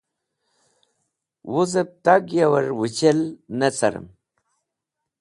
[1.51, 3.19] Wuzẽb tag yavẽr wẽchel
[3.57, 4.07] ne carẽm.